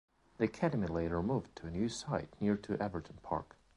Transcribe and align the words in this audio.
The 0.39 0.45
academy 0.45 0.87
later 0.87 1.21
moved 1.21 1.55
to 1.57 1.67
a 1.67 1.69
new 1.69 1.87
site 1.87 2.33
near 2.41 2.57
to 2.57 2.75
Everton 2.81 3.19
Park. 3.21 3.55